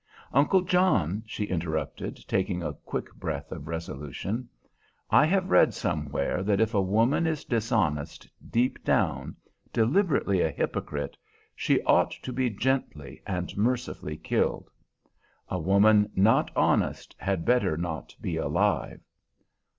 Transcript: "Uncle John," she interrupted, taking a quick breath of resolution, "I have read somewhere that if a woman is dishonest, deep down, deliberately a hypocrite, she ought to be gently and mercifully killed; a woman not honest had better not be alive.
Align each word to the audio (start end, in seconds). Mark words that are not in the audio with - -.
"Uncle 0.33 0.61
John," 0.61 1.21
she 1.27 1.43
interrupted, 1.43 2.15
taking 2.27 2.63
a 2.63 2.73
quick 2.73 3.13
breath 3.13 3.51
of 3.51 3.67
resolution, 3.67 4.49
"I 5.11 5.27
have 5.27 5.51
read 5.51 5.75
somewhere 5.75 6.41
that 6.41 6.59
if 6.59 6.73
a 6.73 6.81
woman 6.81 7.27
is 7.27 7.45
dishonest, 7.45 8.27
deep 8.49 8.83
down, 8.83 9.35
deliberately 9.71 10.41
a 10.41 10.49
hypocrite, 10.49 11.17
she 11.55 11.83
ought 11.83 12.09
to 12.13 12.33
be 12.33 12.49
gently 12.49 13.21
and 13.27 13.55
mercifully 13.55 14.17
killed; 14.17 14.71
a 15.47 15.59
woman 15.59 16.11
not 16.15 16.49
honest 16.55 17.15
had 17.19 17.45
better 17.45 17.77
not 17.77 18.15
be 18.19 18.37
alive. 18.37 19.01